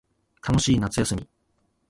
[0.41, 1.29] 楽しい夏休み